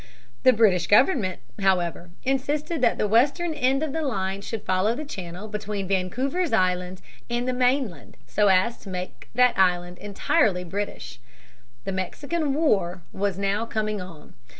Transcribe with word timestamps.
The 0.41 0.51
British 0.51 0.87
government, 0.87 1.41
however, 1.61 2.09
insisted 2.23 2.81
that 2.81 2.97
the 2.97 3.07
western 3.07 3.53
end 3.53 3.83
of 3.83 3.93
the 3.93 4.01
line 4.01 4.41
should 4.41 4.63
follow 4.63 4.95
the 4.95 5.05
channel 5.05 5.47
between 5.47 5.87
Vancouver's 5.87 6.51
Island 6.51 7.03
and 7.29 7.47
the 7.47 7.53
mainland 7.53 8.17
so 8.25 8.47
as 8.47 8.79
to 8.79 8.89
make 8.89 9.29
that 9.35 9.55
island 9.59 9.99
entirely 9.99 10.63
British. 10.63 11.19
The 11.83 11.91
Mexican 11.91 12.55
War 12.55 13.03
was 13.13 13.37
now 13.37 13.67
coming 13.67 14.01
on. 14.01 14.33